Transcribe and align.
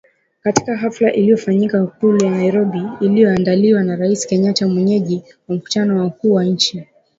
katika 0.43 0.77
hafla 0.77 1.13
iliyofanyika 1.13 1.83
Ikulu 1.83 2.23
ya 2.25 2.31
Nairobi 2.31 2.81
iliyoandaliwa 3.01 3.83
na 3.83 3.95
Rais 3.95 4.27
Kenyatta 4.27 4.67
mwenyeji 4.67 5.23
wa 5.47 5.55
mkutano 5.55 5.97
wa 5.97 6.03
wakuu 6.03 6.33
wa 6.33 6.43
nchi 6.43 6.87